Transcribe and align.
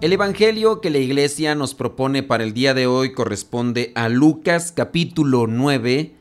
El 0.00 0.14
Evangelio 0.14 0.80
que 0.80 0.88
la 0.88 0.96
iglesia 0.96 1.54
nos 1.54 1.74
propone 1.74 2.22
para 2.22 2.42
el 2.42 2.54
día 2.54 2.72
de 2.72 2.86
hoy 2.86 3.12
corresponde 3.12 3.92
a 3.94 4.08
Lucas 4.08 4.72
capítulo 4.72 5.46
9, 5.46 6.14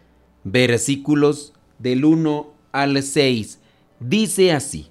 versículos 0.43 1.53
del 1.77 2.03
1 2.03 2.53
al 2.73 3.01
6. 3.01 3.59
Dice 4.01 4.51
así, 4.51 4.89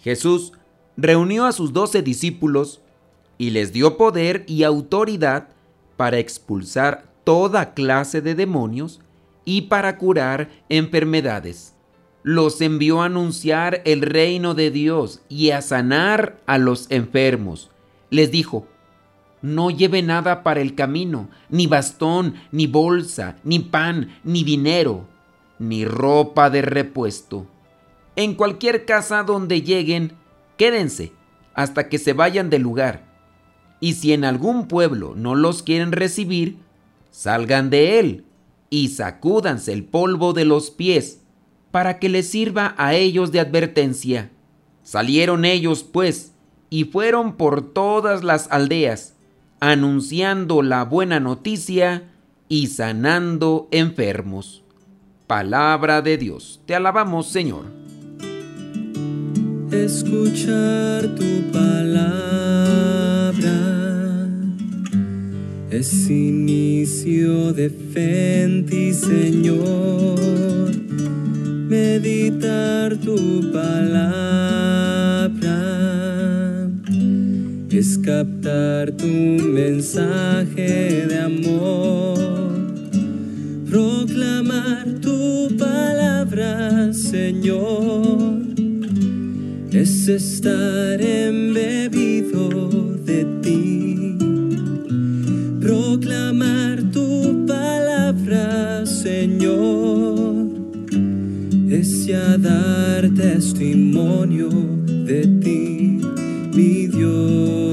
Jesús 0.00 0.52
reunió 0.96 1.44
a 1.44 1.52
sus 1.52 1.72
doce 1.72 2.02
discípulos 2.02 2.80
y 3.38 3.50
les 3.50 3.72
dio 3.72 3.96
poder 3.96 4.42
y 4.48 4.64
autoridad 4.64 5.50
para 5.96 6.18
expulsar 6.18 7.04
toda 7.22 7.74
clase 7.74 8.22
de 8.22 8.34
demonios 8.34 8.98
y 9.44 9.62
para 9.62 9.98
curar 9.98 10.50
enfermedades. 10.68 11.74
Los 12.24 12.60
envió 12.60 13.02
a 13.02 13.04
anunciar 13.04 13.82
el 13.84 14.02
reino 14.02 14.54
de 14.54 14.72
Dios 14.72 15.20
y 15.28 15.50
a 15.50 15.62
sanar 15.62 16.42
a 16.46 16.58
los 16.58 16.90
enfermos 16.90 17.70
les 18.10 18.30
dijo, 18.30 18.66
no 19.42 19.70
lleve 19.70 20.02
nada 20.02 20.42
para 20.42 20.60
el 20.60 20.74
camino, 20.74 21.28
ni 21.50 21.66
bastón, 21.66 22.34
ni 22.52 22.66
bolsa, 22.66 23.36
ni 23.44 23.58
pan, 23.58 24.18
ni 24.24 24.44
dinero, 24.44 25.06
ni 25.58 25.84
ropa 25.84 26.50
de 26.50 26.62
repuesto. 26.62 27.46
En 28.16 28.34
cualquier 28.34 28.84
casa 28.84 29.22
donde 29.22 29.62
lleguen, 29.62 30.12
quédense 30.56 31.12
hasta 31.54 31.88
que 31.88 31.98
se 31.98 32.12
vayan 32.12 32.50
del 32.50 32.62
lugar. 32.62 33.04
Y 33.80 33.94
si 33.94 34.12
en 34.12 34.24
algún 34.24 34.68
pueblo 34.68 35.14
no 35.16 35.34
los 35.34 35.62
quieren 35.62 35.92
recibir, 35.92 36.58
salgan 37.10 37.70
de 37.70 37.98
él 37.98 38.24
y 38.70 38.88
sacúdanse 38.88 39.72
el 39.72 39.84
polvo 39.84 40.32
de 40.32 40.44
los 40.44 40.70
pies, 40.70 41.22
para 41.70 41.98
que 41.98 42.08
les 42.08 42.28
sirva 42.30 42.74
a 42.78 42.94
ellos 42.94 43.32
de 43.32 43.40
advertencia. 43.40 44.30
Salieron 44.82 45.44
ellos, 45.44 45.82
pues, 45.82 46.32
y 46.70 46.84
fueron 46.84 47.36
por 47.36 47.72
todas 47.72 48.24
las 48.24 48.50
aldeas, 48.50 49.14
anunciando 49.60 50.62
la 50.62 50.84
buena 50.84 51.20
noticia 51.20 52.10
y 52.48 52.68
sanando 52.68 53.68
enfermos. 53.70 54.62
Palabra 55.26 56.02
de 56.02 56.18
Dios, 56.18 56.60
te 56.66 56.74
alabamos 56.74 57.28
Señor. 57.28 57.64
Escuchar 59.70 61.14
tu 61.16 61.50
palabra 61.52 62.76
es 65.70 66.08
inicio 66.08 67.52
de 67.52 67.68
fe 67.70 68.36
Señor. 68.94 70.20
Meditar 71.68 72.96
tu 72.96 73.52
palabra 73.52 73.95
es 77.86 77.98
captar 77.98 78.90
tu 78.92 79.06
mensaje 79.06 81.06
de 81.10 81.18
amor, 81.18 82.18
proclamar 83.70 84.84
tu 85.00 85.48
palabra, 85.56 86.92
Señor, 86.92 88.38
es 89.70 90.08
estar 90.08 91.00
embebido 91.00 92.48
de 93.04 93.24
ti, 93.42 94.16
proclamar 95.60 96.82
tu 96.90 97.46
palabra, 97.46 98.84
Señor, 98.84 100.48
es 101.70 102.06
ya 102.06 102.36
dar 102.36 103.08
testimonio 103.10 104.48
de 105.04 105.26
ti 105.42 106.00
mi 106.56 106.86
Dios. 106.86 107.65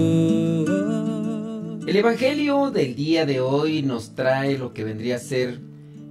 El 1.94 2.00
Evangelio 2.00 2.72
del 2.72 2.96
día 2.96 3.28
de 3.28 3.40
hoy 3.40 3.84
nos 3.84 4.16
trae 4.16 4.58
lo 4.58 4.74
que 4.74 4.84
vendría 4.84 5.18
a 5.18 5.20
ser 5.20 5.60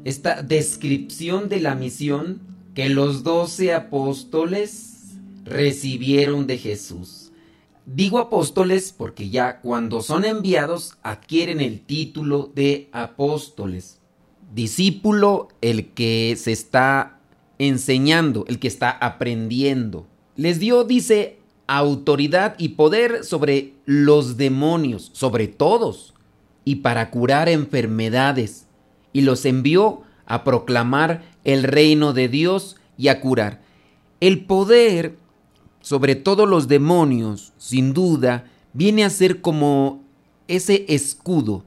esta 0.05 0.41
descripción 0.41 1.49
de 1.49 1.59
la 1.59 1.75
misión 1.75 2.41
que 2.73 2.89
los 2.89 3.25
doce 3.25 3.75
apóstoles 3.75 5.17
recibieron 5.45 6.47
de 6.47 6.59
Jesús. 6.59 7.33
Digo 7.85 8.21
apóstoles 8.21 8.95
porque 8.97 9.29
ya 9.29 9.61
cuando 9.61 10.03
son 10.03 10.25
enviados 10.25 10.99
adquieren 11.03 11.61
el 11.61 11.81
título 11.81 12.53
de 12.55 12.89
apóstoles. 12.93 13.99
Discípulo, 14.55 15.49
el 15.63 15.89
que 15.89 16.37
se 16.39 16.53
está 16.53 17.19
enseñando, 17.59 18.45
el 18.47 18.61
que 18.61 18.69
está 18.69 18.93
aprendiendo. 18.93 20.07
Les 20.37 20.61
dio, 20.61 20.85
dice, 20.85 21.41
autoridad 21.79 22.55
y 22.59 22.71
poder 22.71 23.25
sobre 23.25 23.75
los 23.87 24.37
demonios, 24.37 25.11
sobre 25.13 25.49
todos, 25.49 26.15
y 26.65 26.77
para 26.77 27.11
curar 27.11 27.49
enfermedades, 27.49 28.67
y 29.13 29.23
los 29.23 29.45
envió 29.45 30.03
a 30.27 30.45
proclamar 30.45 31.23
el 31.45 31.65
reino 31.65 32.13
de 32.13 32.29
Dios 32.29 32.77
y 32.97 33.09
a 33.09 33.21
curar. 33.21 33.61
El 34.21 34.45
poder 34.45 35.17
sobre 35.81 36.15
todos 36.15 36.49
los 36.49 36.69
demonios, 36.69 37.53
sin 37.59 37.93
duda, 37.93 38.45
viene 38.73 39.05
a 39.05 39.11
ser 39.11 39.41
como 39.41 40.03
ese 40.49 40.85
escudo. 40.89 41.65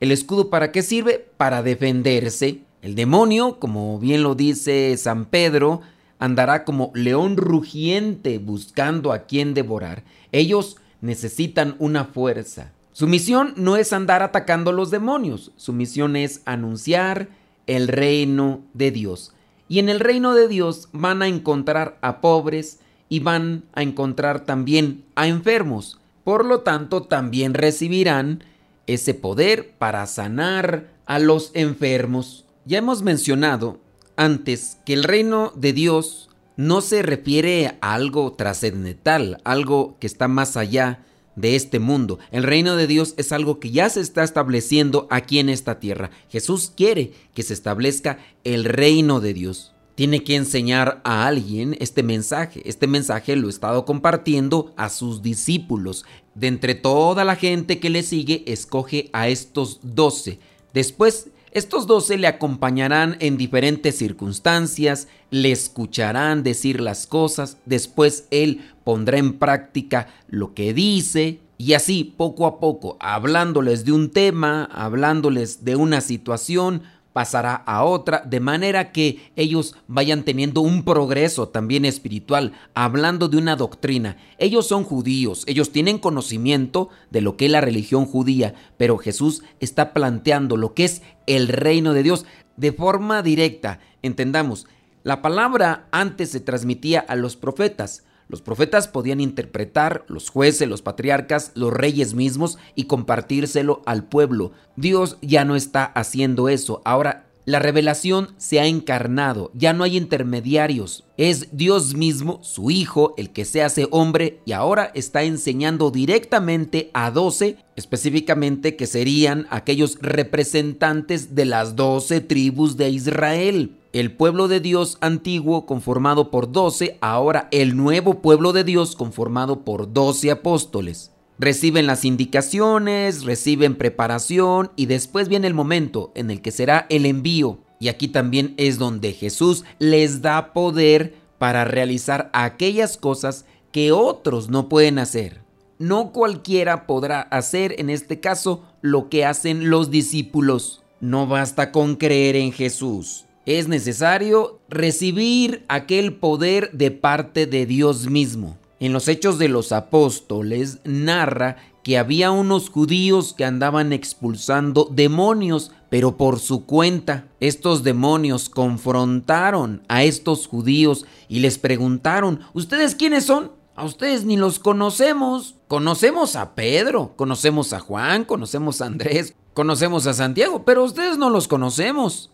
¿El 0.00 0.12
escudo 0.12 0.50
para 0.50 0.70
qué 0.70 0.82
sirve? 0.82 1.26
Para 1.36 1.62
defenderse. 1.62 2.60
El 2.82 2.94
demonio, 2.94 3.58
como 3.58 3.98
bien 3.98 4.22
lo 4.22 4.34
dice 4.34 4.94
San 4.98 5.24
Pedro, 5.24 5.80
andará 6.18 6.64
como 6.64 6.90
león 6.94 7.36
rugiente 7.36 8.38
buscando 8.38 9.12
a 9.12 9.20
quien 9.26 9.54
devorar. 9.54 10.04
Ellos 10.32 10.76
necesitan 11.00 11.76
una 11.78 12.04
fuerza. 12.04 12.72
Su 12.92 13.06
misión 13.06 13.54
no 13.56 13.76
es 13.76 13.92
andar 13.92 14.22
atacando 14.22 14.70
a 14.70 14.74
los 14.74 14.90
demonios, 14.90 15.50
su 15.56 15.72
misión 15.72 16.14
es 16.14 16.42
anunciar 16.44 17.28
el 17.66 17.88
reino 17.88 18.62
de 18.72 18.90
Dios. 18.90 19.32
Y 19.68 19.80
en 19.80 19.88
el 19.88 20.00
reino 20.00 20.34
de 20.34 20.46
Dios 20.48 20.88
van 20.92 21.22
a 21.22 21.28
encontrar 21.28 21.98
a 22.02 22.20
pobres 22.20 22.78
y 23.08 23.20
van 23.20 23.64
a 23.72 23.82
encontrar 23.82 24.44
también 24.44 25.04
a 25.14 25.26
enfermos. 25.26 25.98
Por 26.22 26.44
lo 26.44 26.60
tanto, 26.60 27.02
también 27.02 27.54
recibirán 27.54 28.44
ese 28.86 29.14
poder 29.14 29.72
para 29.78 30.06
sanar 30.06 30.90
a 31.06 31.18
los 31.18 31.50
enfermos. 31.54 32.44
Ya 32.64 32.78
hemos 32.78 33.02
mencionado 33.02 33.78
antes 34.16 34.78
que 34.84 34.92
el 34.92 35.04
reino 35.04 35.52
de 35.56 35.72
Dios 35.72 36.30
no 36.56 36.80
se 36.80 37.02
refiere 37.02 37.78
a 37.80 37.94
algo 37.94 38.32
trascendental, 38.32 39.40
algo 39.44 39.96
que 39.98 40.06
está 40.06 40.28
más 40.28 40.56
allá 40.56 41.04
de 41.36 41.56
este 41.56 41.80
mundo. 41.80 42.18
El 42.30 42.44
reino 42.44 42.76
de 42.76 42.86
Dios 42.86 43.14
es 43.16 43.32
algo 43.32 43.58
que 43.58 43.70
ya 43.70 43.88
se 43.88 44.00
está 44.00 44.22
estableciendo 44.22 45.08
aquí 45.10 45.38
en 45.38 45.48
esta 45.48 45.80
tierra. 45.80 46.10
Jesús 46.28 46.72
quiere 46.74 47.12
que 47.34 47.42
se 47.42 47.54
establezca 47.54 48.18
el 48.44 48.64
reino 48.64 49.20
de 49.20 49.34
Dios. 49.34 49.72
Tiene 49.96 50.24
que 50.24 50.34
enseñar 50.34 51.00
a 51.04 51.26
alguien 51.26 51.76
este 51.78 52.02
mensaje. 52.02 52.62
Este 52.64 52.86
mensaje 52.86 53.36
lo 53.36 53.46
ha 53.46 53.50
estado 53.50 53.84
compartiendo 53.84 54.72
a 54.76 54.88
sus 54.88 55.22
discípulos. 55.22 56.04
De 56.34 56.48
entre 56.48 56.74
toda 56.74 57.24
la 57.24 57.36
gente 57.36 57.78
que 57.78 57.90
le 57.90 58.02
sigue, 58.02 58.42
escoge 58.46 59.08
a 59.12 59.28
estos 59.28 59.80
doce. 59.82 60.40
Después 60.72 61.28
estos 61.54 61.86
doce 61.86 62.18
le 62.18 62.26
acompañarán 62.26 63.16
en 63.20 63.36
diferentes 63.36 63.96
circunstancias, 63.96 65.06
le 65.30 65.52
escucharán 65.52 66.42
decir 66.42 66.80
las 66.80 67.06
cosas, 67.06 67.58
después 67.64 68.26
él 68.32 68.68
pondrá 68.82 69.18
en 69.18 69.38
práctica 69.38 70.08
lo 70.28 70.52
que 70.52 70.74
dice 70.74 71.38
y 71.56 71.74
así 71.74 72.02
poco 72.02 72.46
a 72.46 72.58
poco, 72.58 72.96
hablándoles 72.98 73.84
de 73.84 73.92
un 73.92 74.10
tema, 74.10 74.64
hablándoles 74.64 75.64
de 75.64 75.76
una 75.76 76.00
situación, 76.00 76.82
pasará 77.14 77.54
a 77.54 77.84
otra, 77.84 78.24
de 78.26 78.40
manera 78.40 78.90
que 78.90 79.30
ellos 79.36 79.76
vayan 79.86 80.24
teniendo 80.24 80.62
un 80.62 80.82
progreso 80.82 81.48
también 81.48 81.84
espiritual, 81.84 82.52
hablando 82.74 83.28
de 83.28 83.38
una 83.38 83.54
doctrina. 83.54 84.16
Ellos 84.36 84.66
son 84.66 84.82
judíos, 84.82 85.44
ellos 85.46 85.70
tienen 85.70 85.98
conocimiento 85.98 86.88
de 87.12 87.20
lo 87.20 87.36
que 87.36 87.46
es 87.46 87.52
la 87.52 87.60
religión 87.60 88.04
judía, 88.04 88.54
pero 88.76 88.98
Jesús 88.98 89.44
está 89.60 89.94
planteando 89.94 90.56
lo 90.56 90.74
que 90.74 90.84
es 90.84 91.02
el 91.28 91.46
reino 91.46 91.94
de 91.94 92.02
Dios 92.02 92.26
de 92.56 92.72
forma 92.72 93.22
directa. 93.22 93.78
Entendamos, 94.02 94.66
la 95.04 95.22
palabra 95.22 95.86
antes 95.92 96.30
se 96.30 96.40
transmitía 96.40 96.98
a 96.98 97.14
los 97.14 97.36
profetas, 97.36 98.02
Los 98.28 98.42
profetas 98.42 98.88
podían 98.88 99.20
interpretar, 99.20 100.04
los 100.08 100.30
jueces, 100.30 100.68
los 100.68 100.82
patriarcas, 100.82 101.52
los 101.54 101.72
reyes 101.72 102.14
mismos 102.14 102.58
y 102.74 102.84
compartírselo 102.84 103.82
al 103.86 104.04
pueblo. 104.04 104.52
Dios 104.76 105.18
ya 105.20 105.44
no 105.44 105.56
está 105.56 105.84
haciendo 105.84 106.48
eso. 106.48 106.80
Ahora 106.84 107.26
la 107.46 107.58
revelación 107.58 108.28
se 108.38 108.58
ha 108.58 108.66
encarnado, 108.66 109.50
ya 109.52 109.74
no 109.74 109.84
hay 109.84 109.98
intermediarios. 109.98 111.04
Es 111.18 111.48
Dios 111.52 111.94
mismo, 111.94 112.40
su 112.42 112.70
Hijo, 112.70 113.12
el 113.18 113.30
que 113.30 113.44
se 113.44 113.62
hace 113.62 113.86
hombre 113.90 114.40
y 114.46 114.52
ahora 114.52 114.90
está 114.94 115.24
enseñando 115.24 115.90
directamente 115.90 116.90
a 116.94 117.10
doce, 117.10 117.58
específicamente 117.76 118.76
que 118.76 118.86
serían 118.86 119.46
aquellos 119.50 119.98
representantes 120.00 121.34
de 121.34 121.44
las 121.44 121.76
doce 121.76 122.22
tribus 122.22 122.78
de 122.78 122.88
Israel. 122.88 123.76
El 123.94 124.10
pueblo 124.10 124.48
de 124.48 124.58
Dios 124.58 124.98
antiguo 125.02 125.66
conformado 125.66 126.32
por 126.32 126.50
doce, 126.50 126.98
ahora 127.00 127.46
el 127.52 127.76
nuevo 127.76 128.22
pueblo 128.22 128.52
de 128.52 128.64
Dios 128.64 128.96
conformado 128.96 129.64
por 129.64 129.92
doce 129.92 130.32
apóstoles. 130.32 131.12
Reciben 131.38 131.86
las 131.86 132.04
indicaciones, 132.04 133.22
reciben 133.22 133.76
preparación 133.76 134.72
y 134.74 134.86
después 134.86 135.28
viene 135.28 135.46
el 135.46 135.54
momento 135.54 136.10
en 136.16 136.32
el 136.32 136.42
que 136.42 136.50
será 136.50 136.86
el 136.90 137.06
envío. 137.06 137.60
Y 137.78 137.86
aquí 137.86 138.08
también 138.08 138.54
es 138.56 138.78
donde 138.78 139.12
Jesús 139.12 139.64
les 139.78 140.22
da 140.22 140.52
poder 140.52 141.14
para 141.38 141.64
realizar 141.64 142.30
aquellas 142.32 142.96
cosas 142.96 143.44
que 143.70 143.92
otros 143.92 144.48
no 144.48 144.68
pueden 144.68 144.98
hacer. 144.98 145.44
No 145.78 146.10
cualquiera 146.10 146.88
podrá 146.88 147.20
hacer 147.20 147.76
en 147.78 147.90
este 147.90 148.18
caso 148.18 148.64
lo 148.80 149.08
que 149.08 149.24
hacen 149.24 149.70
los 149.70 149.92
discípulos. 149.92 150.82
No 150.98 151.28
basta 151.28 151.70
con 151.70 151.94
creer 151.94 152.34
en 152.34 152.50
Jesús. 152.50 153.23
Es 153.46 153.68
necesario 153.68 154.60
recibir 154.68 155.64
aquel 155.68 156.14
poder 156.14 156.70
de 156.72 156.90
parte 156.90 157.46
de 157.46 157.66
Dios 157.66 158.08
mismo 158.08 158.56
en 158.80 158.92
los 158.92 159.08
Hechos 159.08 159.38
de 159.38 159.48
los 159.48 159.72
Apóstoles 159.72 160.78
narra 160.84 161.56
que 161.82 161.98
había 161.98 162.30
unos 162.30 162.70
judíos 162.70 163.34
que 163.34 163.44
andaban 163.44 163.92
expulsando 163.92 164.88
demonios, 164.90 165.72
pero 165.90 166.16
por 166.16 166.38
su 166.38 166.64
cuenta. 166.66 167.28
Estos 167.40 167.82
demonios 167.82 168.48
confrontaron 168.48 169.82
a 169.88 170.02
estos 170.02 170.46
judíos 170.46 171.04
y 171.28 171.40
les 171.40 171.58
preguntaron, 171.58 172.40
¿ustedes 172.54 172.94
quiénes 172.94 173.24
son? 173.24 173.52
A 173.76 173.84
ustedes 173.84 174.24
ni 174.24 174.36
los 174.36 174.58
conocemos. 174.58 175.56
Conocemos 175.68 176.36
a 176.36 176.54
Pedro, 176.54 177.12
conocemos 177.16 177.72
a 177.72 177.80
Juan, 177.80 178.24
conocemos 178.24 178.80
a 178.80 178.86
Andrés, 178.86 179.34
conocemos 179.52 180.06
a 180.06 180.14
Santiago, 180.14 180.64
pero 180.64 180.84
ustedes 180.84 181.18
no 181.18 181.28
los 181.30 181.48
conocemos. 181.48 182.30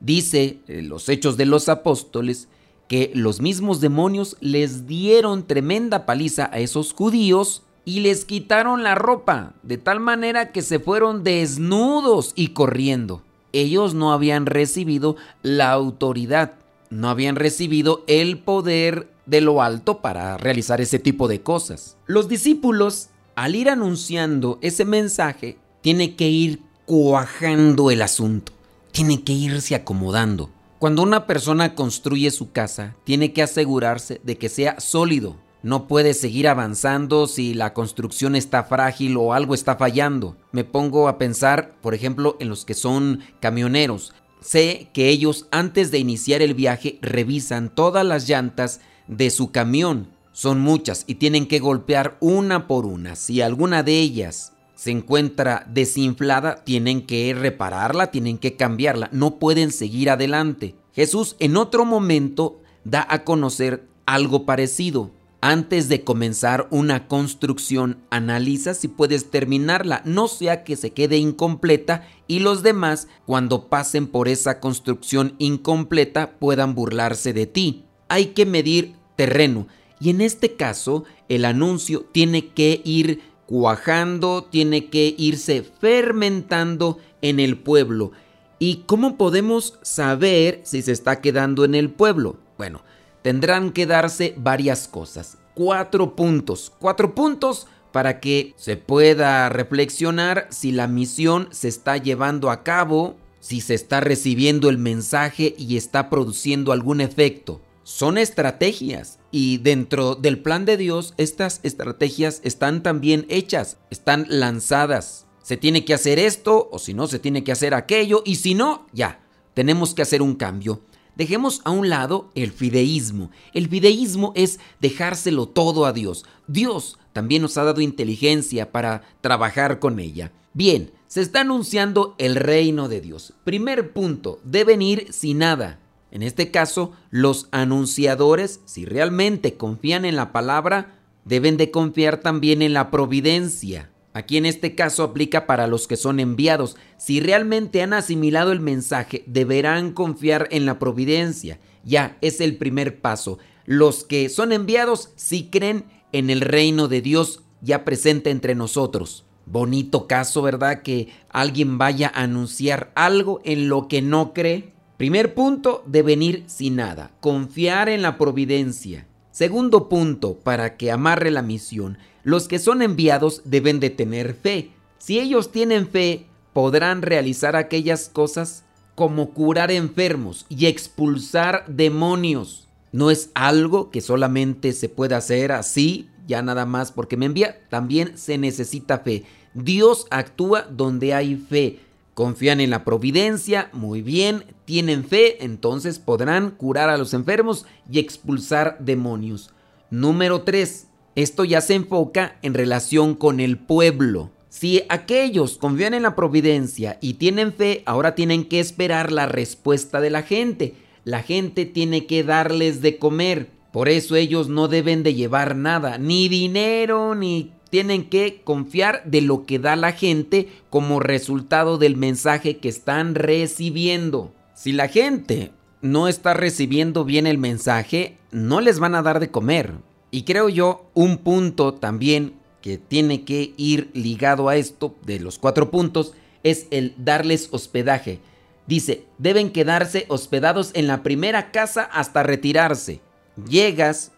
Dice 0.00 0.60
en 0.68 0.78
eh, 0.78 0.82
los 0.82 1.08
Hechos 1.08 1.36
de 1.36 1.46
los 1.46 1.68
Apóstoles 1.68 2.48
que 2.88 3.10
los 3.14 3.40
mismos 3.40 3.80
demonios 3.80 4.36
les 4.40 4.86
dieron 4.86 5.46
tremenda 5.46 6.06
paliza 6.06 6.48
a 6.52 6.58
esos 6.58 6.92
judíos 6.92 7.62
y 7.84 8.00
les 8.00 8.24
quitaron 8.24 8.82
la 8.82 8.94
ropa, 8.94 9.54
de 9.62 9.78
tal 9.78 10.00
manera 10.00 10.52
que 10.52 10.62
se 10.62 10.78
fueron 10.78 11.24
desnudos 11.24 12.32
y 12.34 12.48
corriendo. 12.48 13.22
Ellos 13.52 13.94
no 13.94 14.12
habían 14.12 14.46
recibido 14.46 15.16
la 15.42 15.70
autoridad, 15.70 16.54
no 16.90 17.08
habían 17.08 17.36
recibido 17.36 18.04
el 18.06 18.38
poder 18.38 19.08
de 19.24 19.40
lo 19.40 19.62
alto 19.62 20.00
para 20.02 20.36
realizar 20.36 20.80
ese 20.80 20.98
tipo 20.98 21.28
de 21.28 21.40
cosas. 21.40 21.96
Los 22.06 22.28
discípulos, 22.28 23.08
al 23.36 23.54
ir 23.54 23.70
anunciando 23.70 24.58
ese 24.60 24.84
mensaje, 24.84 25.58
tienen 25.80 26.16
que 26.16 26.28
ir 26.28 26.60
cuajando 26.84 27.90
el 27.90 28.02
asunto, 28.02 28.52
tienen 28.92 29.22
que 29.22 29.32
irse 29.32 29.74
acomodando. 29.74 30.50
Cuando 30.78 31.02
una 31.02 31.26
persona 31.26 31.74
construye 31.74 32.30
su 32.30 32.52
casa, 32.52 32.94
tiene 33.04 33.32
que 33.32 33.42
asegurarse 33.42 34.20
de 34.22 34.38
que 34.38 34.48
sea 34.48 34.78
sólido. 34.78 35.36
No 35.62 35.88
puede 35.88 36.14
seguir 36.14 36.46
avanzando 36.46 37.26
si 37.26 37.52
la 37.52 37.74
construcción 37.74 38.36
está 38.36 38.62
frágil 38.62 39.16
o 39.16 39.32
algo 39.32 39.54
está 39.54 39.74
fallando. 39.74 40.36
Me 40.52 40.62
pongo 40.62 41.08
a 41.08 41.18
pensar, 41.18 41.74
por 41.80 41.94
ejemplo, 41.94 42.36
en 42.38 42.48
los 42.48 42.64
que 42.64 42.74
son 42.74 43.20
camioneros. 43.40 44.14
Sé 44.40 44.88
que 44.94 45.08
ellos 45.08 45.48
antes 45.50 45.90
de 45.90 45.98
iniciar 45.98 46.42
el 46.42 46.54
viaje 46.54 47.00
revisan 47.02 47.74
todas 47.74 48.06
las 48.06 48.28
llantas 48.28 48.80
de 49.08 49.30
su 49.30 49.50
camión. 49.50 50.12
Son 50.32 50.60
muchas 50.60 51.02
y 51.08 51.16
tienen 51.16 51.48
que 51.48 51.58
golpear 51.58 52.16
una 52.20 52.68
por 52.68 52.86
una. 52.86 53.16
Si 53.16 53.40
alguna 53.40 53.82
de 53.82 53.98
ellas 53.98 54.52
se 54.78 54.92
encuentra 54.92 55.66
desinflada, 55.68 56.62
tienen 56.62 57.04
que 57.04 57.34
repararla, 57.34 58.12
tienen 58.12 58.38
que 58.38 58.54
cambiarla, 58.54 59.08
no 59.10 59.40
pueden 59.40 59.72
seguir 59.72 60.08
adelante. 60.08 60.76
Jesús 60.94 61.34
en 61.40 61.56
otro 61.56 61.84
momento 61.84 62.62
da 62.84 63.04
a 63.10 63.24
conocer 63.24 63.88
algo 64.06 64.46
parecido. 64.46 65.10
Antes 65.40 65.88
de 65.88 66.04
comenzar 66.04 66.68
una 66.70 67.08
construcción, 67.08 67.98
analiza 68.10 68.72
si 68.72 68.86
puedes 68.86 69.32
terminarla, 69.32 70.00
no 70.04 70.28
sea 70.28 70.62
que 70.62 70.76
se 70.76 70.90
quede 70.90 71.16
incompleta 71.16 72.06
y 72.28 72.38
los 72.38 72.62
demás, 72.62 73.08
cuando 73.26 73.68
pasen 73.68 74.06
por 74.06 74.28
esa 74.28 74.60
construcción 74.60 75.34
incompleta, 75.38 76.38
puedan 76.38 76.76
burlarse 76.76 77.32
de 77.32 77.46
ti. 77.46 77.84
Hay 78.08 78.26
que 78.26 78.46
medir 78.46 78.94
terreno 79.16 79.66
y 80.00 80.10
en 80.10 80.20
este 80.20 80.54
caso 80.54 81.04
el 81.28 81.44
anuncio 81.44 82.06
tiene 82.12 82.48
que 82.48 82.80
ir 82.84 83.20
cuajando, 83.48 84.44
tiene 84.44 84.90
que 84.90 85.14
irse 85.16 85.62
fermentando 85.62 86.98
en 87.22 87.40
el 87.40 87.56
pueblo. 87.56 88.12
¿Y 88.58 88.82
cómo 88.84 89.16
podemos 89.16 89.78
saber 89.80 90.60
si 90.64 90.82
se 90.82 90.92
está 90.92 91.22
quedando 91.22 91.64
en 91.64 91.74
el 91.74 91.88
pueblo? 91.88 92.36
Bueno, 92.58 92.82
tendrán 93.22 93.70
que 93.72 93.86
darse 93.86 94.34
varias 94.36 94.86
cosas. 94.86 95.38
Cuatro 95.54 96.14
puntos. 96.14 96.70
Cuatro 96.78 97.14
puntos 97.14 97.66
para 97.90 98.20
que 98.20 98.52
se 98.58 98.76
pueda 98.76 99.48
reflexionar 99.48 100.46
si 100.50 100.70
la 100.70 100.86
misión 100.86 101.48
se 101.50 101.68
está 101.68 101.96
llevando 101.96 102.50
a 102.50 102.62
cabo, 102.62 103.16
si 103.40 103.62
se 103.62 103.72
está 103.72 104.00
recibiendo 104.00 104.68
el 104.68 104.76
mensaje 104.76 105.54
y 105.56 105.78
está 105.78 106.10
produciendo 106.10 106.70
algún 106.70 107.00
efecto 107.00 107.62
son 107.88 108.18
estrategias 108.18 109.18
y 109.30 109.56
dentro 109.56 110.14
del 110.14 110.42
plan 110.42 110.66
de 110.66 110.76
Dios 110.76 111.14
estas 111.16 111.60
estrategias 111.62 112.42
están 112.44 112.82
también 112.82 113.24
hechas, 113.30 113.78
están 113.88 114.26
lanzadas. 114.28 115.26
Se 115.42 115.56
tiene 115.56 115.86
que 115.86 115.94
hacer 115.94 116.18
esto 116.18 116.68
o 116.70 116.78
si 116.78 116.92
no 116.92 117.06
se 117.06 117.18
tiene 117.18 117.44
que 117.44 117.50
hacer 117.50 117.72
aquello 117.72 118.22
y 118.26 118.36
si 118.36 118.52
no, 118.52 118.86
ya, 118.92 119.24
tenemos 119.54 119.94
que 119.94 120.02
hacer 120.02 120.20
un 120.20 120.34
cambio. 120.34 120.82
Dejemos 121.16 121.62
a 121.64 121.70
un 121.70 121.88
lado 121.88 122.30
el 122.34 122.52
fideísmo. 122.52 123.30
El 123.54 123.70
fideísmo 123.70 124.34
es 124.36 124.60
dejárselo 124.82 125.48
todo 125.48 125.86
a 125.86 125.94
Dios. 125.94 126.26
Dios 126.46 126.98
también 127.14 127.40
nos 127.40 127.56
ha 127.56 127.64
dado 127.64 127.80
inteligencia 127.80 128.70
para 128.70 129.00
trabajar 129.22 129.78
con 129.78 129.98
ella. 129.98 130.30
Bien, 130.52 130.92
se 131.06 131.22
está 131.22 131.40
anunciando 131.40 132.14
el 132.18 132.36
reino 132.36 132.86
de 132.90 133.00
Dios. 133.00 133.32
Primer 133.44 133.94
punto, 133.94 134.40
deben 134.44 134.82
ir 134.82 135.10
sin 135.10 135.38
nada. 135.38 135.80
En 136.10 136.22
este 136.22 136.50
caso, 136.50 136.92
los 137.10 137.48
anunciadores, 137.50 138.60
si 138.64 138.84
realmente 138.84 139.54
confían 139.54 140.04
en 140.04 140.16
la 140.16 140.32
palabra, 140.32 140.98
deben 141.24 141.56
de 141.56 141.70
confiar 141.70 142.18
también 142.18 142.62
en 142.62 142.72
la 142.72 142.90
providencia. 142.90 143.90
Aquí 144.14 144.36
en 144.36 144.46
este 144.46 144.74
caso 144.74 145.02
aplica 145.02 145.46
para 145.46 145.66
los 145.66 145.86
que 145.86 145.96
son 145.96 146.18
enviados. 146.18 146.76
Si 146.96 147.20
realmente 147.20 147.82
han 147.82 147.92
asimilado 147.92 148.52
el 148.52 148.60
mensaje, 148.60 149.22
deberán 149.26 149.92
confiar 149.92 150.48
en 150.50 150.66
la 150.66 150.78
providencia. 150.78 151.60
Ya 151.84 152.16
es 152.20 152.40
el 152.40 152.56
primer 152.56 153.00
paso. 153.00 153.38
Los 153.64 154.02
que 154.04 154.28
son 154.28 154.52
enviados 154.52 155.10
sí 155.16 155.48
creen 155.52 155.84
en 156.12 156.30
el 156.30 156.40
reino 156.40 156.88
de 156.88 157.02
Dios 157.02 157.42
ya 157.60 157.84
presente 157.84 158.30
entre 158.30 158.54
nosotros. 158.54 159.24
Bonito 159.46 160.06
caso, 160.06 160.42
¿verdad? 160.42 160.82
Que 160.82 161.08
alguien 161.28 161.78
vaya 161.78 162.10
a 162.14 162.22
anunciar 162.22 162.92
algo 162.94 163.40
en 163.44 163.68
lo 163.68 163.88
que 163.88 164.02
no 164.02 164.32
cree. 164.32 164.72
Primer 164.98 165.32
punto, 165.32 165.84
de 165.86 166.02
venir 166.02 166.42
sin 166.48 166.74
nada, 166.74 167.12
confiar 167.20 167.88
en 167.88 168.02
la 168.02 168.18
providencia. 168.18 169.06
Segundo 169.30 169.88
punto, 169.88 170.34
para 170.34 170.76
que 170.76 170.90
amarre 170.90 171.30
la 171.30 171.40
misión, 171.40 171.98
los 172.24 172.48
que 172.48 172.58
son 172.58 172.82
enviados 172.82 173.42
deben 173.44 173.78
de 173.78 173.90
tener 173.90 174.34
fe. 174.34 174.72
Si 174.98 175.20
ellos 175.20 175.52
tienen 175.52 175.86
fe, 175.86 176.26
podrán 176.52 177.02
realizar 177.02 177.54
aquellas 177.54 178.08
cosas 178.08 178.64
como 178.96 179.30
curar 179.30 179.70
enfermos 179.70 180.44
y 180.48 180.66
expulsar 180.66 181.64
demonios. 181.68 182.66
No 182.90 183.12
es 183.12 183.30
algo 183.34 183.90
que 183.90 184.00
solamente 184.00 184.72
se 184.72 184.88
pueda 184.88 185.18
hacer 185.18 185.52
así, 185.52 186.08
ya 186.26 186.42
nada 186.42 186.66
más 186.66 186.90
porque 186.90 187.16
me 187.16 187.26
envía, 187.26 187.60
también 187.68 188.18
se 188.18 188.36
necesita 188.36 188.98
fe. 188.98 189.22
Dios 189.54 190.06
actúa 190.10 190.62
donde 190.62 191.14
hay 191.14 191.36
fe. 191.36 191.78
Confían 192.18 192.60
en 192.60 192.70
la 192.70 192.82
providencia, 192.82 193.70
muy 193.72 194.02
bien, 194.02 194.42
tienen 194.64 195.04
fe, 195.04 195.44
entonces 195.44 196.00
podrán 196.00 196.50
curar 196.50 196.90
a 196.90 196.96
los 196.96 197.14
enfermos 197.14 197.64
y 197.88 198.00
expulsar 198.00 198.76
demonios. 198.80 199.50
Número 199.92 200.42
3. 200.42 200.88
Esto 201.14 201.44
ya 201.44 201.60
se 201.60 201.74
enfoca 201.74 202.36
en 202.42 202.54
relación 202.54 203.14
con 203.14 203.38
el 203.38 203.56
pueblo. 203.56 204.32
Si 204.48 204.82
aquellos 204.88 205.58
confían 205.58 205.94
en 205.94 206.02
la 206.02 206.16
providencia 206.16 206.98
y 207.00 207.14
tienen 207.14 207.52
fe, 207.52 207.84
ahora 207.86 208.16
tienen 208.16 208.46
que 208.46 208.58
esperar 208.58 209.12
la 209.12 209.26
respuesta 209.26 210.00
de 210.00 210.10
la 210.10 210.22
gente. 210.22 210.74
La 211.04 211.22
gente 211.22 211.66
tiene 211.66 212.06
que 212.06 212.24
darles 212.24 212.82
de 212.82 212.98
comer. 212.98 213.48
Por 213.70 213.88
eso 213.88 214.16
ellos 214.16 214.48
no 214.48 214.66
deben 214.66 215.04
de 215.04 215.14
llevar 215.14 215.54
nada, 215.54 215.98
ni 215.98 216.28
dinero, 216.28 217.14
ni 217.14 217.52
tienen 217.70 218.08
que 218.08 218.42
confiar 218.42 219.02
de 219.04 219.20
lo 219.20 219.46
que 219.46 219.58
da 219.58 219.76
la 219.76 219.92
gente 219.92 220.48
como 220.70 221.00
resultado 221.00 221.78
del 221.78 221.96
mensaje 221.96 222.58
que 222.58 222.68
están 222.68 223.14
recibiendo. 223.14 224.32
Si 224.54 224.72
la 224.72 224.88
gente 224.88 225.52
no 225.80 226.08
está 226.08 226.34
recibiendo 226.34 227.04
bien 227.04 227.26
el 227.26 227.38
mensaje, 227.38 228.16
no 228.30 228.60
les 228.60 228.78
van 228.78 228.94
a 228.94 229.02
dar 229.02 229.20
de 229.20 229.30
comer. 229.30 229.74
Y 230.10 230.22
creo 230.22 230.48
yo 230.48 230.90
un 230.94 231.18
punto 231.18 231.74
también 231.74 232.34
que 232.62 232.78
tiene 232.78 233.24
que 233.24 233.52
ir 233.56 233.90
ligado 233.92 234.48
a 234.48 234.56
esto 234.56 234.96
de 235.04 235.20
los 235.20 235.38
cuatro 235.38 235.70
puntos 235.70 236.14
es 236.42 236.66
el 236.70 236.94
darles 236.96 237.48
hospedaje. 237.52 238.20
Dice, 238.66 239.04
deben 239.18 239.50
quedarse 239.50 240.06
hospedados 240.08 240.72
en 240.74 240.86
la 240.86 241.02
primera 241.02 241.50
casa 241.50 241.84
hasta 241.84 242.22
retirarse. 242.22 243.00
Llegas, 243.48 244.12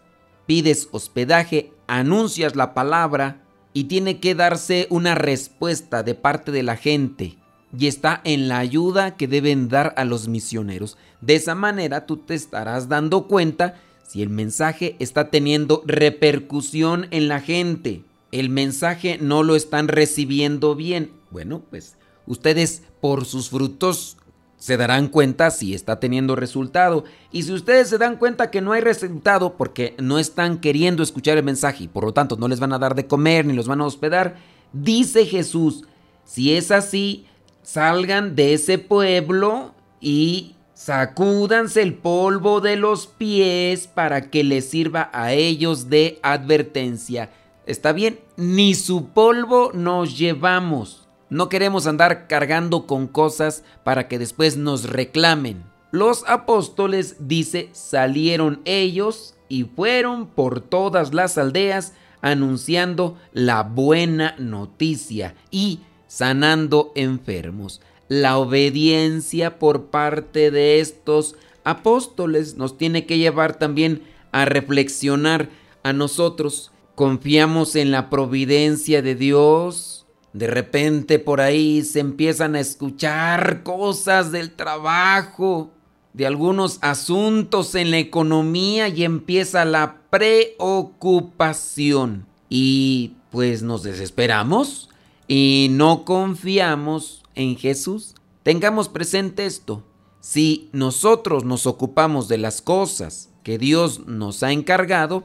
pides 0.46 0.88
hospedaje, 0.90 1.72
anuncias 1.98 2.56
la 2.56 2.72
palabra 2.72 3.42
y 3.72 3.84
tiene 3.84 4.20
que 4.20 4.34
darse 4.34 4.86
una 4.90 5.14
respuesta 5.14 6.02
de 6.02 6.14
parte 6.14 6.52
de 6.52 6.62
la 6.62 6.76
gente. 6.76 7.36
Y 7.76 7.86
está 7.86 8.20
en 8.24 8.48
la 8.48 8.58
ayuda 8.58 9.16
que 9.16 9.28
deben 9.28 9.68
dar 9.68 9.94
a 9.96 10.04
los 10.04 10.28
misioneros. 10.28 10.96
De 11.20 11.34
esa 11.34 11.54
manera 11.54 12.06
tú 12.06 12.16
te 12.16 12.34
estarás 12.34 12.88
dando 12.88 13.26
cuenta 13.26 13.80
si 14.06 14.22
el 14.22 14.28
mensaje 14.28 14.96
está 14.98 15.30
teniendo 15.30 15.82
repercusión 15.86 17.06
en 17.10 17.28
la 17.28 17.40
gente. 17.40 18.02
El 18.32 18.48
mensaje 18.48 19.18
no 19.20 19.42
lo 19.42 19.54
están 19.54 19.88
recibiendo 19.88 20.74
bien. 20.74 21.12
Bueno, 21.30 21.62
pues 21.70 21.96
ustedes 22.26 22.82
por 23.00 23.24
sus 23.24 23.50
frutos 23.50 24.16
se 24.60 24.76
darán 24.76 25.08
cuenta 25.08 25.50
si 25.50 25.74
está 25.74 25.98
teniendo 25.98 26.36
resultado. 26.36 27.04
Y 27.32 27.42
si 27.44 27.52
ustedes 27.52 27.88
se 27.88 27.96
dan 27.96 28.16
cuenta 28.16 28.50
que 28.50 28.60
no 28.60 28.72
hay 28.72 28.82
resultado 28.82 29.54
porque 29.56 29.94
no 29.98 30.18
están 30.18 30.58
queriendo 30.58 31.02
escuchar 31.02 31.38
el 31.38 31.44
mensaje 31.44 31.84
y 31.84 31.88
por 31.88 32.04
lo 32.04 32.12
tanto 32.12 32.36
no 32.36 32.46
les 32.46 32.60
van 32.60 32.74
a 32.74 32.78
dar 32.78 32.94
de 32.94 33.06
comer 33.06 33.46
ni 33.46 33.54
los 33.54 33.66
van 33.66 33.80
a 33.80 33.86
hospedar, 33.86 34.36
dice 34.74 35.24
Jesús, 35.24 35.84
si 36.26 36.54
es 36.54 36.70
así, 36.70 37.24
salgan 37.62 38.36
de 38.36 38.52
ese 38.52 38.76
pueblo 38.76 39.74
y 39.98 40.56
sacúdanse 40.74 41.80
el 41.80 41.94
polvo 41.94 42.60
de 42.60 42.76
los 42.76 43.06
pies 43.06 43.86
para 43.86 44.28
que 44.28 44.44
les 44.44 44.68
sirva 44.68 45.08
a 45.14 45.32
ellos 45.32 45.88
de 45.88 46.18
advertencia. 46.22 47.30
Está 47.64 47.92
bien, 47.92 48.20
ni 48.36 48.74
su 48.74 49.06
polvo 49.06 49.70
nos 49.72 50.18
llevamos. 50.18 50.99
No 51.30 51.48
queremos 51.48 51.86
andar 51.86 52.26
cargando 52.26 52.86
con 52.86 53.06
cosas 53.06 53.62
para 53.84 54.08
que 54.08 54.18
después 54.18 54.56
nos 54.56 54.90
reclamen. 54.90 55.62
Los 55.92 56.24
apóstoles, 56.28 57.16
dice, 57.20 57.68
salieron 57.72 58.60
ellos 58.64 59.34
y 59.48 59.64
fueron 59.64 60.26
por 60.26 60.60
todas 60.60 61.14
las 61.14 61.38
aldeas 61.38 61.92
anunciando 62.20 63.16
la 63.32 63.62
buena 63.62 64.34
noticia 64.38 65.34
y 65.50 65.80
sanando 66.06 66.92
enfermos. 66.94 67.80
La 68.08 68.38
obediencia 68.38 69.58
por 69.58 69.86
parte 69.86 70.50
de 70.50 70.80
estos 70.80 71.36
apóstoles 71.62 72.56
nos 72.56 72.76
tiene 72.76 73.06
que 73.06 73.18
llevar 73.18 73.56
también 73.56 74.02
a 74.32 74.44
reflexionar 74.44 75.48
a 75.84 75.92
nosotros. 75.92 76.72
¿Confiamos 76.96 77.76
en 77.76 77.92
la 77.92 78.10
providencia 78.10 79.00
de 79.00 79.14
Dios? 79.14 79.99
De 80.32 80.46
repente 80.46 81.18
por 81.18 81.40
ahí 81.40 81.82
se 81.82 81.98
empiezan 82.00 82.54
a 82.54 82.60
escuchar 82.60 83.62
cosas 83.62 84.30
del 84.30 84.52
trabajo, 84.52 85.70
de 86.12 86.26
algunos 86.26 86.78
asuntos 86.82 87.74
en 87.74 87.90
la 87.90 87.96
economía 87.98 88.88
y 88.88 89.04
empieza 89.04 89.64
la 89.64 90.02
preocupación. 90.10 92.26
Y 92.48 93.14
pues 93.30 93.62
nos 93.62 93.82
desesperamos 93.82 94.88
y 95.26 95.68
no 95.70 96.04
confiamos 96.04 97.22
en 97.34 97.56
Jesús. 97.56 98.14
Tengamos 98.42 98.88
presente 98.88 99.46
esto. 99.46 99.84
Si 100.20 100.68
nosotros 100.72 101.44
nos 101.44 101.66
ocupamos 101.66 102.28
de 102.28 102.38
las 102.38 102.62
cosas 102.62 103.30
que 103.42 103.58
Dios 103.58 104.06
nos 104.06 104.42
ha 104.42 104.52
encargado, 104.52 105.24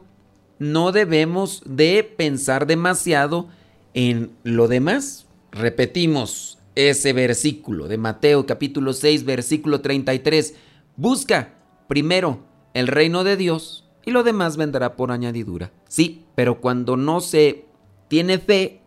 no 0.57 0.91
debemos 0.91 1.62
de 1.65 2.03
pensar 2.03 2.65
demasiado 2.65 3.47
en 3.96 4.36
lo 4.44 4.68
demás, 4.68 5.25
repetimos 5.52 6.60
ese 6.75 7.14
versículo 7.14 7.88
de 7.88 7.98
Mateo 7.98 8.46
capítulo 8.46 8.92
6 8.92 9.24
versículo 9.24 9.80
33. 9.80 10.54
Busca 10.98 11.56
primero 11.88 12.44
el 12.74 12.88
reino 12.88 13.24
de 13.24 13.38
Dios 13.38 13.90
y 14.06 14.12
lo 14.12 14.24
demás 14.24 14.58
vendrá 14.58 14.98
por 14.98 15.12
añadidura. 15.12 15.72
Sí, 15.88 16.25
pero 16.36 16.60
cuando 16.60 16.98
no 16.98 17.22
se 17.22 17.66
tiene 18.10 18.38
fe, 18.38 18.82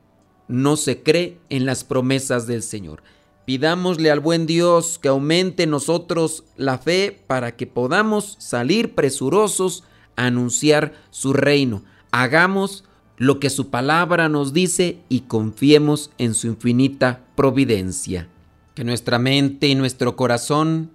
no 0.46 0.76
se 0.76 1.02
cree 1.02 1.40
en 1.48 1.64
las 1.64 1.84
promesas 1.84 2.46
del 2.46 2.62
Señor. 2.62 3.02
Pidámosle 3.46 4.10
al 4.10 4.20
buen 4.20 4.46
Dios 4.46 4.98
que 4.98 5.08
aumente 5.08 5.62
en 5.62 5.70
nosotros 5.70 6.44
la 6.58 6.76
fe 6.76 7.18
para 7.26 7.56
que 7.56 7.66
podamos 7.66 8.36
salir 8.38 8.94
presurosos 8.94 9.84
a 10.16 10.26
anunciar 10.26 10.92
su 11.08 11.32
reino. 11.32 11.82
Hagamos 12.10 12.84
lo 13.18 13.40
que 13.40 13.50
su 13.50 13.68
palabra 13.68 14.28
nos 14.28 14.52
dice 14.52 15.00
y 15.08 15.22
confiemos 15.22 16.10
en 16.18 16.34
su 16.34 16.46
infinita 16.46 17.20
providencia. 17.34 18.28
Que 18.74 18.84
nuestra 18.84 19.18
mente 19.18 19.66
y 19.66 19.74
nuestro 19.74 20.14
corazón 20.14 20.92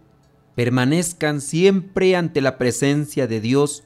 permanezcan 0.55 1.41
siempre 1.41 2.15
ante 2.15 2.39
la 2.39 2.57
presencia 2.57 3.27
de 3.27 3.41
Dios 3.41 3.83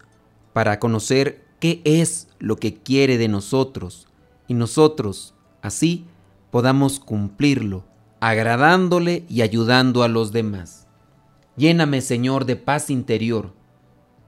para 0.54 0.80
conocer 0.80 1.44
qué 1.60 1.82
es 1.84 2.28
lo 2.40 2.58
que 2.58 2.76
quiere 2.76 3.18
de 3.18 3.28
nosotros 3.28 4.08
y 4.48 4.54
nosotros 4.54 5.34
así 5.62 6.06
podamos 6.52 7.00
cumplirlo, 7.00 7.86
agradándole 8.20 9.26
y 9.30 9.42
ayudando 9.42 10.04
a 10.04 10.08
los 10.08 10.32
demás. 10.32 10.88
Lléname, 11.56 12.02
Señor, 12.02 12.46
de 12.46 12.56
paz 12.56 12.92
interior, 12.92 13.54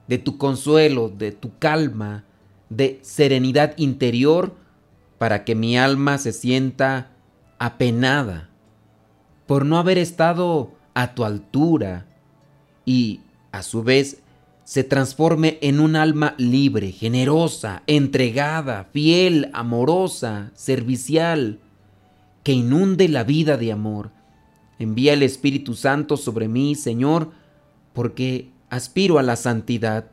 de 0.08 0.18
tu 0.18 0.36
consuelo, 0.36 1.08
de 1.08 1.30
tu 1.30 1.56
calma, 1.58 2.24
de 2.70 2.98
serenidad 3.02 3.76
interior 3.76 4.54
para 5.18 5.44
que 5.44 5.54
mi 5.54 5.76
alma 5.76 6.16
se 6.16 6.32
sienta 6.32 7.10
apenada 7.58 8.48
por 9.46 9.66
no 9.66 9.78
haber 9.78 9.98
estado 9.98 10.72
a 10.94 11.14
tu 11.14 11.24
altura 11.24 12.06
y 12.86 13.20
a 13.52 13.62
su 13.62 13.82
vez 13.82 14.22
se 14.64 14.84
transforme 14.84 15.58
en 15.60 15.80
un 15.80 15.96
alma 15.96 16.34
libre, 16.38 16.92
generosa, 16.92 17.82
entregada, 17.88 18.84
fiel, 18.92 19.50
amorosa, 19.52 20.52
servicial, 20.54 21.58
que 22.44 22.52
inunde 22.52 23.08
la 23.08 23.24
vida 23.24 23.56
de 23.56 23.72
amor. 23.72 24.12
Envía 24.78 25.12
el 25.14 25.24
Espíritu 25.24 25.74
Santo 25.74 26.16
sobre 26.16 26.46
mí, 26.46 26.76
Señor, 26.76 27.32
porque 27.92 28.50
aspiro 28.70 29.18
a 29.18 29.24
la 29.24 29.34
santidad 29.34 30.12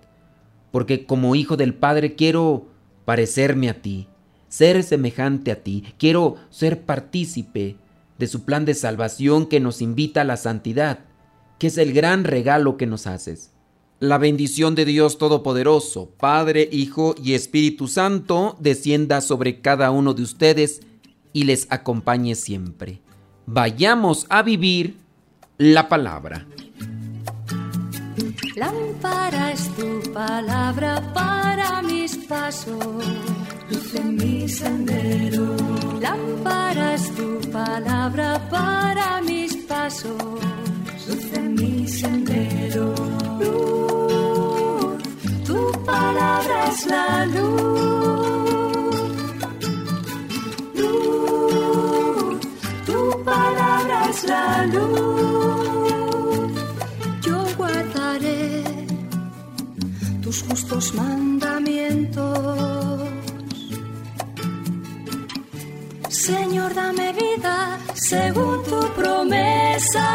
porque 0.78 1.08
como 1.08 1.34
hijo 1.34 1.58
del 1.58 1.74
Padre 1.74 2.14
quiero 2.14 2.68
parecerme 3.04 3.68
a 3.68 3.82
ti, 3.82 4.08
ser 4.48 4.84
semejante 4.84 5.52
a 5.52 5.64
ti, 5.64 5.84
quiero 5.98 6.36
ser 6.52 6.84
partícipe 6.84 7.78
de 8.20 8.28
su 8.28 8.46
plan 8.46 8.64
de 8.64 8.76
salvación 8.76 9.48
que 9.48 9.60
nos 9.60 9.82
invita 9.82 10.22
a 10.22 10.24
la 10.24 10.38
santidad, 10.38 11.00
que 11.58 11.66
es 11.66 11.80
el 11.80 11.94
gran 11.94 12.26
regalo 12.26 12.78
que 12.78 12.86
nos 12.86 13.08
haces. 13.08 13.54
La 14.00 14.20
bendición 14.20 14.76
de 14.76 14.86
Dios 14.86 15.18
Todopoderoso, 15.18 16.12
Padre, 16.16 16.70
Hijo 16.72 17.16
y 17.24 17.34
Espíritu 17.34 17.88
Santo, 17.88 18.56
descienda 18.60 19.22
sobre 19.22 19.62
cada 19.62 19.90
uno 19.90 20.14
de 20.14 20.22
ustedes 20.22 20.82
y 21.34 21.46
les 21.46 21.66
acompañe 21.72 22.36
siempre. 22.36 23.02
Vayamos 23.48 24.28
a 24.30 24.44
vivir 24.44 24.98
la 25.58 25.90
palabra. 25.90 26.46
Palabra 30.18 31.00
para 31.14 31.84
mis 31.84 32.18
pasos, 32.28 33.06
luz 33.70 33.94
en 33.94 34.16
mi 34.16 34.50
sendero. 34.50 35.46
Lámpara 36.02 36.96
es 36.96 37.06
tu 37.18 37.30
palabra 37.52 38.30
para 38.50 39.22
mis 39.22 39.56
pasos, 39.72 40.24
luz 41.08 41.28
en 41.34 41.54
mi 41.60 41.88
sendero. 41.88 42.86
Luz, 43.42 44.98
tu 45.50 45.60
palabra 45.86 46.58
es 46.72 46.80
la 46.94 47.26
luz. 47.36 47.78
Luz, 50.82 52.40
tu 52.88 53.24
palabra 53.24 53.98
es 54.10 54.24
la 54.24 54.66
luz 54.66 55.07
tus 60.28 60.44
justos 60.44 60.94
mandamientos. 60.94 63.00
Señor, 66.10 66.76
dame 66.76 67.14
vida 67.14 67.80
según 67.94 68.62
tu 68.64 68.80
promesa. 69.00 70.08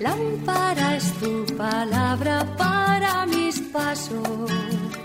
Lámpara 0.00 0.96
es 0.96 1.12
tu 1.20 1.46
palabra 1.56 2.44
para 2.58 3.24
mí 3.24 3.48
pasos, 3.72 4.50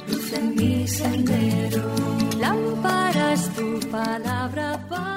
luz 0.09 0.33
en 0.33 0.55
mi 0.55 0.87
sendero. 0.87 1.85
Lámpara 2.37 3.31
es 3.31 3.49
tu 3.55 3.79
palabra 3.89 4.77
para 4.89 5.14